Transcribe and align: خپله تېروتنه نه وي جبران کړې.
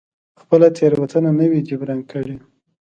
خپله 0.41 0.67
تېروتنه 0.77 1.29
نه 1.39 1.45
وي 1.49 1.59
جبران 1.69 1.99
کړې. 2.11 2.35